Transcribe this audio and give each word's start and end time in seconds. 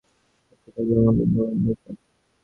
সাক্ষী 0.45 0.69
থাকবার 0.75 0.99
মতো 1.07 1.23
লোকের 1.27 1.59
দরকার। 1.63 1.95